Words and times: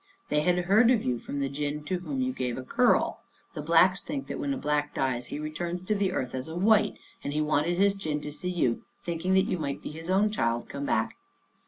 They 0.29 0.39
had 0.41 0.57
heard 0.65 0.89
of 0.89 1.03
you 1.05 1.19
from 1.19 1.39
the 1.39 1.47
gin 1.47 1.83
to 1.83 1.99
whom 1.99 2.21
you 2.21 2.33
gave 2.33 2.57
a 2.57 2.63
curl. 2.63 3.19
The 3.53 3.61
Blacks 3.61 4.01
think 4.01 4.25
that 4.25 4.39
when 4.39 4.51
a 4.51 4.57
Black 4.57 4.95
dies 4.95 5.27
he 5.27 5.37
returns 5.37 5.83
to 5.83 5.93
the 5.93 6.11
earth 6.11 6.33
as 6.33 6.47
a 6.47 6.55
white, 6.55 6.97
and 7.23 7.33
he 7.33 7.39
wanted 7.41 7.77
his 7.77 7.93
gin 7.93 8.19
to 8.21 8.31
see 8.31 8.49
you, 8.49 8.81
thinking 9.03 9.35
that 9.35 9.41
you 9.45 9.59
might 9.59 9.83
be 9.83 9.91
his 9.91 10.09
own 10.09 10.31
child 10.31 10.67
come 10.67 10.85
back." 10.87 11.17